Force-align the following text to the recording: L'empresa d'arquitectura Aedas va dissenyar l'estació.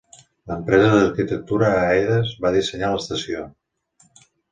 L'empresa 0.51 0.85
d'arquitectura 0.93 1.69
Aedas 1.81 2.31
va 2.45 2.53
dissenyar 2.57 2.91
l'estació. 2.95 3.45